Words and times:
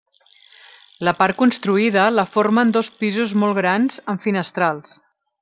La 1.07 1.13
part 1.19 1.37
construïda 1.41 2.05
la 2.15 2.25
formen 2.37 2.73
dos 2.79 2.89
pisos 3.03 3.37
molt 3.45 3.61
grans 3.61 4.01
amb 4.15 4.27
finestrals. 4.31 4.99